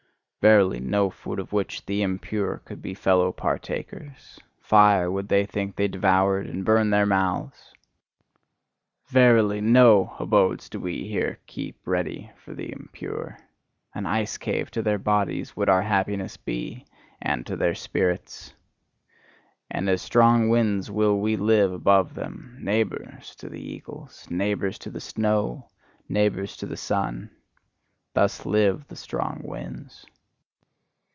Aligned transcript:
Verily, 0.43 0.79
no 0.79 1.11
food 1.11 1.37
of 1.37 1.53
which 1.53 1.85
the 1.85 2.01
impure 2.01 2.63
could 2.65 2.81
be 2.81 2.95
fellow 2.95 3.31
partakers! 3.31 4.39
Fire, 4.59 5.11
would 5.11 5.27
they 5.27 5.45
think 5.45 5.75
they 5.75 5.87
devoured, 5.87 6.47
and 6.47 6.65
burn 6.65 6.89
their 6.89 7.05
mouths! 7.05 7.75
Verily, 9.07 9.61
no 9.61 10.15
abodes 10.17 10.67
do 10.67 10.79
we 10.79 11.07
here 11.07 11.37
keep 11.45 11.79
ready 11.85 12.31
for 12.43 12.55
the 12.55 12.71
impure! 12.71 13.37
An 13.93 14.07
ice 14.07 14.39
cave 14.39 14.71
to 14.71 14.81
their 14.81 14.97
bodies 14.97 15.55
would 15.55 15.69
our 15.69 15.83
happiness 15.83 16.37
be, 16.37 16.87
and 17.21 17.45
to 17.45 17.55
their 17.55 17.75
spirits! 17.75 18.55
And 19.69 19.87
as 19.87 20.01
strong 20.01 20.49
winds 20.49 20.89
will 20.89 21.19
we 21.19 21.35
live 21.35 21.71
above 21.71 22.15
them, 22.15 22.57
neighbours 22.59 23.35
to 23.35 23.47
the 23.47 23.61
eagles, 23.61 24.25
neighbours 24.31 24.79
to 24.79 24.89
the 24.89 25.01
snow, 25.01 25.69
neighbours 26.09 26.57
to 26.57 26.65
the 26.65 26.77
sun: 26.77 27.29
thus 28.15 28.43
live 28.43 28.87
the 28.87 28.95
strong 28.95 29.41
winds. 29.43 30.07